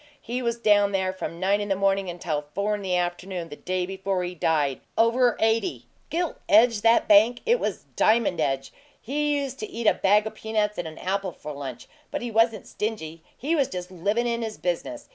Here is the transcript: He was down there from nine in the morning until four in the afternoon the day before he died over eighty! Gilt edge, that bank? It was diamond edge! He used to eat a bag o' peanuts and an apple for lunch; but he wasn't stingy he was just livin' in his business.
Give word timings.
He 0.19 0.41
was 0.41 0.57
down 0.57 0.93
there 0.93 1.13
from 1.13 1.39
nine 1.39 1.61
in 1.61 1.69
the 1.69 1.75
morning 1.75 2.09
until 2.09 2.45
four 2.55 2.73
in 2.73 2.81
the 2.81 2.95
afternoon 2.95 3.49
the 3.49 3.55
day 3.55 3.85
before 3.85 4.23
he 4.23 4.33
died 4.33 4.81
over 4.97 5.37
eighty! 5.39 5.85
Gilt 6.09 6.37
edge, 6.49 6.81
that 6.81 7.07
bank? 7.07 7.41
It 7.45 7.59
was 7.59 7.83
diamond 7.95 8.39
edge! 8.41 8.73
He 8.99 9.37
used 9.39 9.59
to 9.59 9.69
eat 9.69 9.85
a 9.85 9.93
bag 9.93 10.25
o' 10.25 10.31
peanuts 10.31 10.79
and 10.79 10.87
an 10.87 10.97
apple 10.97 11.31
for 11.31 11.51
lunch; 11.51 11.87
but 12.09 12.23
he 12.23 12.31
wasn't 12.31 12.65
stingy 12.65 13.21
he 13.37 13.55
was 13.55 13.67
just 13.67 13.91
livin' 13.91 14.25
in 14.25 14.41
his 14.41 14.57
business. 14.57 15.07